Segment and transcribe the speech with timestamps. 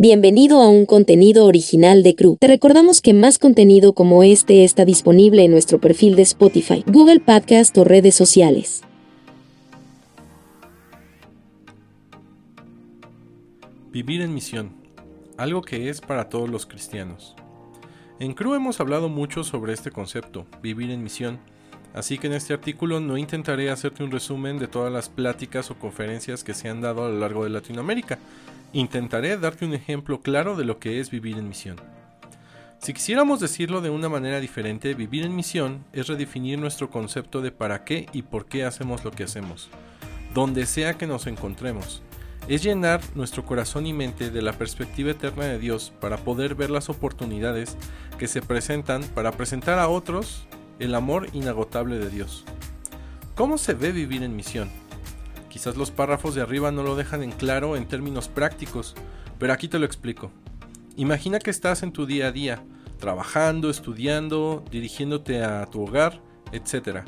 [0.00, 2.36] Bienvenido a un contenido original de Crew.
[2.38, 7.18] Te recordamos que más contenido como este está disponible en nuestro perfil de Spotify, Google
[7.18, 8.82] Podcast o redes sociales.
[13.90, 14.76] Vivir en misión,
[15.36, 17.34] algo que es para todos los cristianos.
[18.20, 21.40] En Crew hemos hablado mucho sobre este concepto, vivir en misión,
[21.92, 25.74] así que en este artículo no intentaré hacerte un resumen de todas las pláticas o
[25.76, 28.20] conferencias que se han dado a lo largo de Latinoamérica,
[28.74, 31.76] Intentaré darte un ejemplo claro de lo que es vivir en misión.
[32.80, 37.50] Si quisiéramos decirlo de una manera diferente, vivir en misión es redefinir nuestro concepto de
[37.50, 39.70] para qué y por qué hacemos lo que hacemos,
[40.34, 42.02] donde sea que nos encontremos.
[42.46, 46.68] Es llenar nuestro corazón y mente de la perspectiva eterna de Dios para poder ver
[46.68, 47.76] las oportunidades
[48.18, 50.46] que se presentan para presentar a otros
[50.78, 52.44] el amor inagotable de Dios.
[53.34, 54.70] ¿Cómo se ve vivir en misión?
[55.58, 58.94] Quizás los párrafos de arriba no lo dejan en claro en términos prácticos,
[59.40, 60.30] pero aquí te lo explico.
[60.94, 62.62] Imagina que estás en tu día a día,
[63.00, 66.20] trabajando, estudiando, dirigiéndote a tu hogar,
[66.52, 67.00] etc.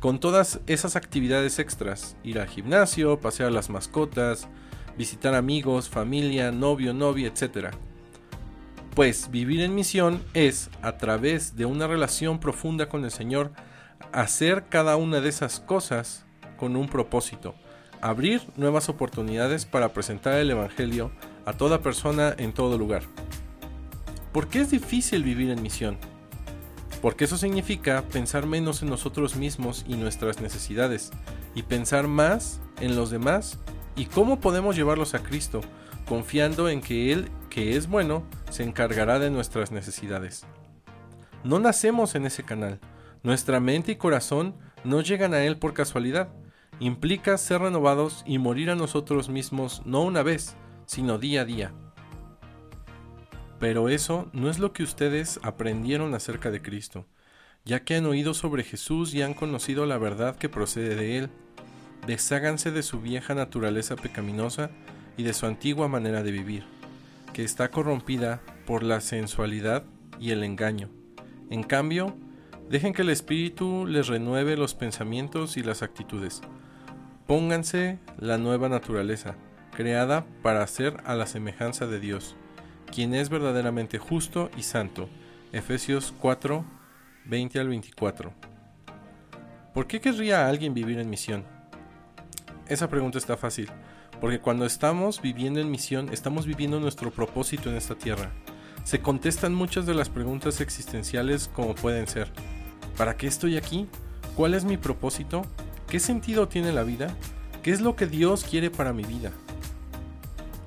[0.00, 4.48] Con todas esas actividades extras, ir al gimnasio, pasear las mascotas,
[4.96, 7.74] visitar amigos, familia, novio, novia, etc.
[8.94, 13.52] Pues vivir en misión es, a través de una relación profunda con el Señor,
[14.10, 16.24] hacer cada una de esas cosas
[16.56, 17.54] con un propósito,
[18.04, 21.10] abrir nuevas oportunidades para presentar el Evangelio
[21.46, 23.02] a toda persona en todo lugar.
[24.30, 25.96] ¿Por qué es difícil vivir en misión?
[27.00, 31.12] Porque eso significa pensar menos en nosotros mismos y nuestras necesidades,
[31.54, 33.58] y pensar más en los demás
[33.96, 35.62] y cómo podemos llevarlos a Cristo,
[36.06, 40.44] confiando en que Él, que es bueno, se encargará de nuestras necesidades.
[41.42, 42.80] No nacemos en ese canal,
[43.22, 46.28] nuestra mente y corazón no llegan a Él por casualidad,
[46.80, 51.72] implica ser renovados y morir a nosotros mismos no una vez, sino día a día.
[53.60, 57.06] Pero eso no es lo que ustedes aprendieron acerca de Cristo,
[57.64, 61.30] ya que han oído sobre Jesús y han conocido la verdad que procede de Él.
[62.06, 64.70] Desháganse de su vieja naturaleza pecaminosa
[65.16, 66.64] y de su antigua manera de vivir,
[67.32, 69.84] que está corrompida por la sensualidad
[70.20, 70.90] y el engaño.
[71.48, 72.16] En cambio,
[72.68, 76.42] dejen que el Espíritu les renueve los pensamientos y las actitudes
[77.26, 79.36] Pónganse la nueva naturaleza,
[79.74, 82.36] creada para ser a la semejanza de Dios,
[82.92, 85.08] quien es verdaderamente justo y santo.
[85.50, 86.62] Efesios 4,
[87.24, 88.30] 20 al 24.
[89.72, 91.44] ¿Por qué querría alguien vivir en misión?
[92.68, 93.70] Esa pregunta está fácil,
[94.20, 98.32] porque cuando estamos viviendo en misión, estamos viviendo nuestro propósito en esta tierra.
[98.84, 102.30] Se contestan muchas de las preguntas existenciales como pueden ser,
[102.98, 103.88] ¿para qué estoy aquí?
[104.36, 105.46] ¿Cuál es mi propósito?
[105.94, 107.14] ¿Qué sentido tiene la vida?
[107.62, 109.30] ¿Qué es lo que Dios quiere para mi vida?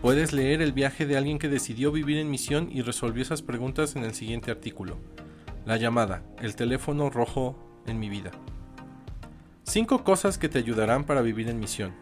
[0.00, 3.96] Puedes leer el viaje de alguien que decidió vivir en misión y resolvió esas preguntas
[3.96, 4.96] en el siguiente artículo.
[5.66, 7.58] La llamada, el teléfono rojo
[7.88, 8.30] en mi vida.
[9.64, 11.96] 5 cosas que te ayudarán para vivir en misión.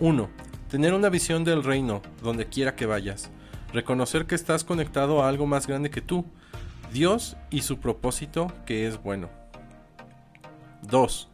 [0.00, 0.28] 1.
[0.68, 3.30] Tener una visión del reino donde quiera que vayas.
[3.72, 6.26] Reconocer que estás conectado a algo más grande que tú,
[6.92, 9.30] Dios y su propósito que es bueno.
[10.82, 11.30] 2.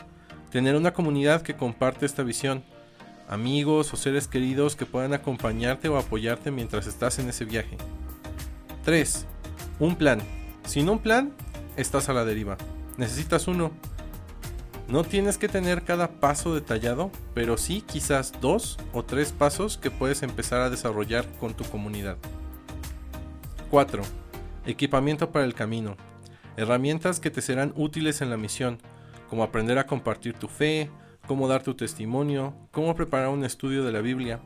[0.51, 2.65] Tener una comunidad que comparte esta visión.
[3.29, 7.77] Amigos o seres queridos que puedan acompañarte o apoyarte mientras estás en ese viaje.
[8.85, 9.27] 3.
[9.79, 10.21] Un plan.
[10.65, 11.33] Sin un plan,
[11.77, 12.57] estás a la deriva.
[12.97, 13.71] Necesitas uno.
[14.89, 19.93] No tienes que tener cada paso detallado, pero sí quizás dos o tres pasos que
[19.93, 22.17] puedes empezar a desarrollar con tu comunidad.
[23.71, 24.03] 4.
[24.67, 25.97] Equipamiento para el camino.
[26.57, 28.79] Herramientas que te serán útiles en la misión,
[29.31, 30.91] como aprender a compartir tu fe,
[31.27, 34.41] cómo dar tu testimonio, cómo preparar un estudio de la Biblia,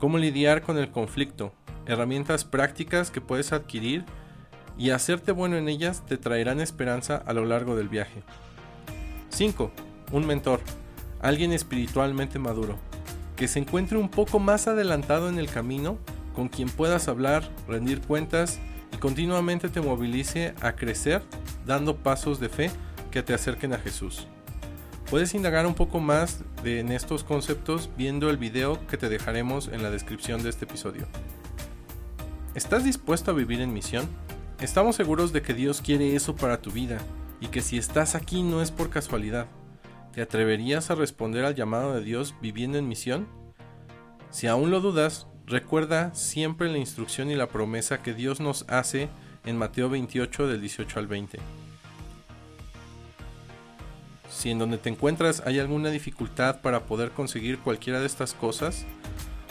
[0.00, 1.52] cómo lidiar con el conflicto,
[1.86, 4.04] herramientas prácticas que puedes adquirir
[4.76, 8.24] y hacerte bueno en ellas te traerán esperanza a lo largo del viaje.
[9.28, 9.70] 5.
[10.10, 10.60] Un mentor,
[11.20, 12.76] alguien espiritualmente maduro,
[13.36, 15.96] que se encuentre un poco más adelantado en el camino,
[16.34, 18.58] con quien puedas hablar, rendir cuentas
[18.92, 21.22] y continuamente te movilice a crecer
[21.66, 22.70] dando pasos de fe
[23.12, 24.26] que te acerquen a Jesús.
[25.14, 29.80] Puedes indagar un poco más en estos conceptos viendo el video que te dejaremos en
[29.80, 31.06] la descripción de este episodio.
[32.56, 34.08] ¿Estás dispuesto a vivir en misión?
[34.60, 36.98] Estamos seguros de que Dios quiere eso para tu vida
[37.40, 39.46] y que si estás aquí no es por casualidad.
[40.12, 43.28] ¿Te atreverías a responder al llamado de Dios viviendo en misión?
[44.30, 49.08] Si aún lo dudas, recuerda siempre la instrucción y la promesa que Dios nos hace
[49.44, 51.38] en Mateo 28 del 18 al 20.
[54.34, 58.84] Si en donde te encuentras hay alguna dificultad para poder conseguir cualquiera de estas cosas,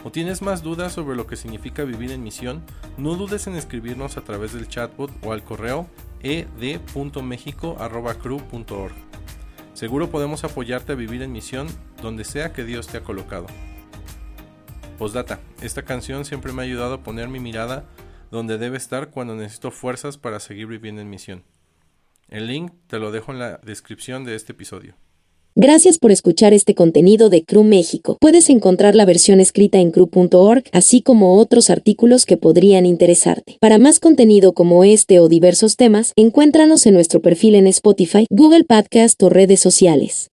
[0.04, 2.62] o tienes más dudas sobre lo que significa vivir en misión,
[2.98, 5.88] no dudes en escribirnos a través del chatbot o al correo
[6.22, 8.94] ed.mexico.cru.org.
[9.74, 11.68] Seguro podemos apoyarte a vivir en misión
[12.02, 13.48] donde sea que Dios te ha colocado.
[14.98, 17.86] Postdata, esta canción siempre me ha ayudado a poner mi mirada
[18.32, 21.46] donde debe estar cuando necesito fuerzas para seguir viviendo en misión.
[22.34, 24.96] El link te lo dejo en la descripción de este episodio.
[25.56, 28.18] Gracias por escuchar este contenido de CRU México.
[28.20, 33.58] Puedes encontrar la versión escrita en cru.org, así como otros artículos que podrían interesarte.
[33.60, 38.64] Para más contenido como este o diversos temas, encuéntranos en nuestro perfil en Spotify, Google
[38.64, 40.33] Podcast o redes sociales.